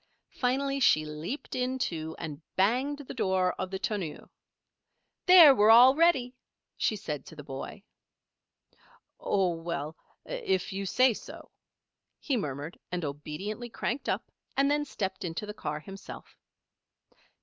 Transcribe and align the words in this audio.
Finally 0.33 0.79
she 0.79 1.05
leaped 1.05 1.53
in, 1.53 1.77
too, 1.77 2.15
and 2.17 2.41
banged 2.55 2.97
the 2.97 3.13
door 3.13 3.53
of 3.59 3.69
the 3.69 3.77
tonneau. 3.77 4.31
"There! 5.27 5.53
we're 5.53 5.69
all 5.69 5.93
ready," 5.93 6.33
she 6.75 6.95
said 6.95 7.23
to 7.27 7.35
the 7.35 7.43
boy. 7.43 7.83
"Oh 9.19 9.51
well 9.53 9.95
if 10.25 10.73
you 10.73 10.87
say 10.87 11.13
so," 11.13 11.51
he 12.19 12.35
murmured, 12.35 12.79
and 12.91 13.05
obediently 13.05 13.69
cranked 13.69 14.09
up 14.09 14.31
and 14.57 14.71
then 14.71 14.85
stepped 14.85 15.23
into 15.23 15.45
the 15.45 15.53
car 15.53 15.79
himself. 15.79 16.35